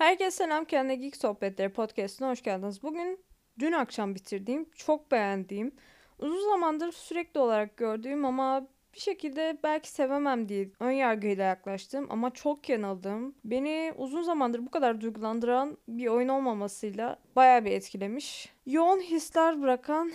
[0.00, 0.64] Herkese selam.
[0.64, 2.82] Kendine Geek Sohbetleri podcastına hoş geldiniz.
[2.82, 3.24] Bugün
[3.58, 5.72] dün akşam bitirdiğim, çok beğendiğim,
[6.18, 12.30] uzun zamandır sürekli olarak gördüğüm ama bir şekilde belki sevemem diye ön yargıyla yaklaştım ama
[12.30, 13.34] çok yanıldım.
[13.44, 18.52] Beni uzun zamandır bu kadar duygulandıran bir oyun olmamasıyla bayağı bir etkilemiş.
[18.66, 20.12] Yoğun hisler bırakan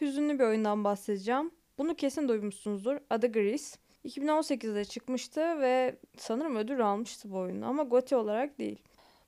[0.00, 1.50] hüzünlü bir oyundan bahsedeceğim.
[1.78, 2.96] Bunu kesin duymuşsunuzdur.
[3.10, 3.76] Adı Grease.
[4.04, 8.82] 2018'de çıkmıştı ve sanırım ödül almıştı bu oyunu ama GOTY olarak değil.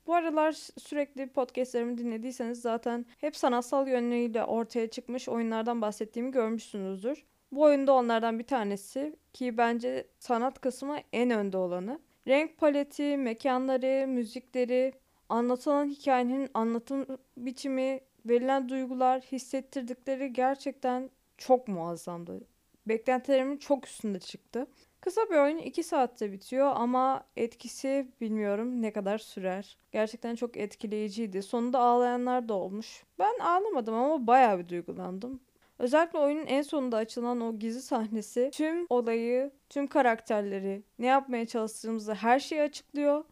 [0.06, 7.24] Bu aralar sürekli podcastlerimi dinlediyseniz zaten hep sanatsal yönleriyle ortaya çıkmış oyunlardan bahsettiğimi görmüşsünüzdür.
[7.52, 12.00] Bu oyunda onlardan bir tanesi ki bence sanat kısmı en önde olanı.
[12.28, 14.92] Renk paleti, mekanları, müzikleri,
[15.28, 22.40] anlatılan hikayenin anlatım biçimi, verilen duygular, hissettirdikleri gerçekten çok muazzamdı.
[22.86, 24.66] Beklentilerimin çok üstünde çıktı.
[25.04, 29.78] Kısa bir oyun 2 saatte bitiyor ama etkisi bilmiyorum ne kadar sürer.
[29.92, 31.42] Gerçekten çok etkileyiciydi.
[31.42, 33.04] Sonunda ağlayanlar da olmuş.
[33.18, 35.40] Ben ağlamadım ama bayağı bir duygulandım.
[35.78, 42.14] Özellikle oyunun en sonunda açılan o gizli sahnesi tüm olayı, tüm karakterleri, ne yapmaya çalıştığımızı
[42.14, 43.24] her şeyi açıklıyor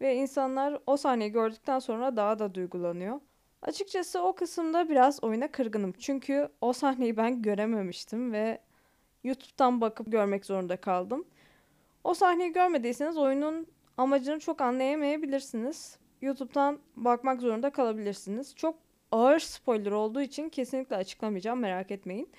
[0.00, 3.20] ve insanlar o sahneyi gördükten sonra daha da duygulanıyor.
[3.62, 5.92] Açıkçası o kısımda biraz oyuna kırgınım.
[5.98, 8.58] Çünkü o sahneyi ben görememiştim ve
[9.24, 11.24] YouTube'dan bakıp görmek zorunda kaldım.
[12.04, 15.98] O sahneyi görmediyseniz oyunun amacını çok anlayamayabilirsiniz.
[16.22, 18.54] YouTube'dan bakmak zorunda kalabilirsiniz.
[18.56, 18.78] Çok
[19.12, 22.32] ağır spoiler olduğu için kesinlikle açıklamayacağım merak etmeyin.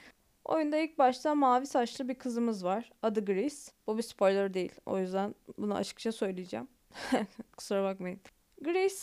[0.46, 2.92] Oyunda ilk başta mavi saçlı bir kızımız var.
[3.04, 3.56] Adı Grace.
[3.88, 4.72] Bu bir spoiler değil.
[4.86, 6.68] O yüzden bunu açıkça söyleyeceğim.
[7.58, 8.20] Kusura bakmayın.
[8.62, 8.96] Grace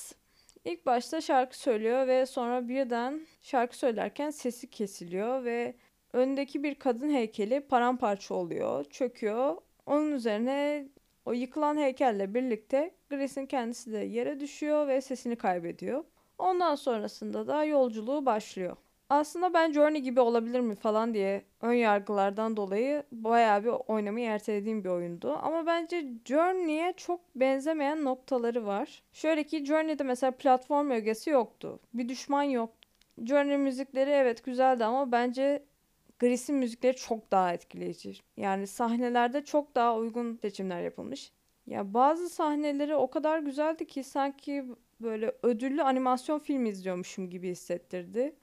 [0.64, 5.74] ilk başta şarkı söylüyor ve sonra birden şarkı söylerken sesi kesiliyor ve
[6.12, 9.56] Öndeki bir kadın heykeli paramparça oluyor, çöküyor.
[9.86, 10.88] Onun üzerine
[11.24, 16.04] o yıkılan heykelle birlikte Grace'in kendisi de yere düşüyor ve sesini kaybediyor.
[16.38, 18.76] Ondan sonrasında da yolculuğu başlıyor.
[19.08, 24.84] Aslında ben Journey gibi olabilir mi falan diye ön yargılardan dolayı bayağı bir oynamayı ertelediğim
[24.84, 25.38] bir oyundu.
[25.42, 29.02] Ama bence Journey'e çok benzemeyen noktaları var.
[29.12, 31.80] Şöyle ki Journey'de mesela platform ögesi yoktu.
[31.94, 32.88] Bir düşman yoktu.
[33.24, 35.62] Journey müzikleri evet güzeldi ama bence
[36.22, 38.14] Gris'in müzikleri çok daha etkileyici.
[38.36, 41.32] Yani sahnelerde çok daha uygun seçimler yapılmış.
[41.66, 44.64] Ya bazı sahneleri o kadar güzeldi ki sanki
[45.00, 48.34] böyle ödüllü animasyon filmi izliyormuşum gibi hissettirdi.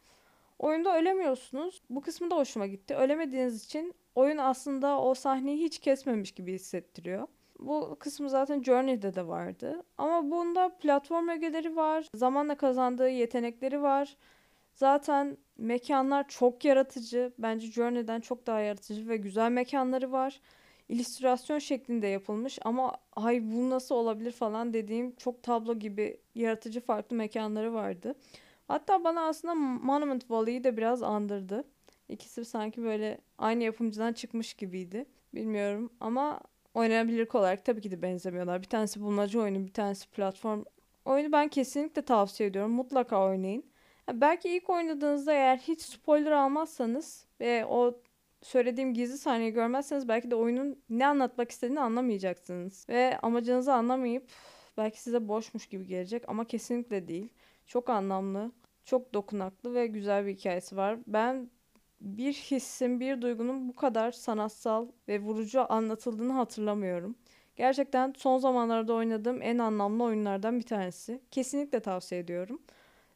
[0.59, 1.81] Oyunda ölemiyorsunuz.
[1.89, 2.95] Bu kısmı da hoşuma gitti.
[2.95, 7.27] Ölemediğiniz için oyun aslında o sahneyi hiç kesmemiş gibi hissettiriyor.
[7.59, 9.83] Bu kısmı zaten Journey'de de vardı.
[9.97, 12.07] Ama bunda platform ögeleri var.
[12.15, 14.17] Zamanla kazandığı yetenekleri var.
[14.79, 17.33] Zaten mekanlar çok yaratıcı.
[17.39, 20.41] Bence Journey'den çok daha yaratıcı ve güzel mekanları var.
[20.89, 27.15] İllüstrasyon şeklinde yapılmış ama ay bu nasıl olabilir falan dediğim çok tablo gibi yaratıcı farklı
[27.15, 28.15] mekanları vardı.
[28.67, 31.63] Hatta bana aslında Monument Valley'i de biraz andırdı.
[32.09, 35.05] İkisi sanki böyle aynı yapımcıdan çıkmış gibiydi.
[35.33, 36.39] Bilmiyorum ama
[36.73, 38.61] oynanabilirlik olarak tabii ki de benzemiyorlar.
[38.61, 40.63] Bir tanesi bulmaca oyunu, bir tanesi platform
[41.05, 42.71] oyunu ben kesinlikle tavsiye ediyorum.
[42.71, 43.63] Mutlaka oynayın.
[44.13, 48.01] Belki ilk oynadığınızda eğer hiç spoiler almazsanız ve o
[48.41, 52.85] söylediğim gizli sahneyi görmezseniz belki de oyunun ne anlatmak istediğini anlamayacaksınız.
[52.89, 54.29] Ve amacınızı anlamayıp
[54.77, 57.33] belki size boşmuş gibi gelecek ama kesinlikle değil.
[57.67, 58.51] Çok anlamlı,
[58.85, 60.99] çok dokunaklı ve güzel bir hikayesi var.
[61.07, 61.49] Ben
[62.01, 67.15] bir hissin, bir duygunun bu kadar sanatsal ve vurucu anlatıldığını hatırlamıyorum.
[67.55, 71.21] Gerçekten son zamanlarda oynadığım en anlamlı oyunlardan bir tanesi.
[71.31, 72.61] Kesinlikle tavsiye ediyorum.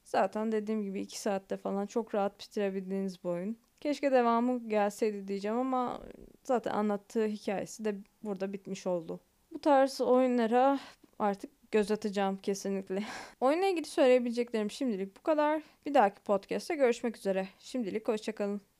[0.04, 3.58] Zaten dediğim gibi 2 saatte falan çok rahat bitirebildiğiniz bir oyun.
[3.82, 6.02] Keşke devamı gelseydi diyeceğim ama
[6.44, 9.20] zaten anlattığı hikayesi de burada bitmiş oldu.
[9.52, 10.80] Bu tarz oyunlara
[11.20, 13.04] artık göz atacağım kesinlikle.
[13.40, 15.62] Oyunla ilgili söyleyebileceklerim şimdilik bu kadar.
[15.86, 17.48] Bir dahaki podcast'te görüşmek üzere.
[17.60, 18.73] Şimdilik hoşçakalın.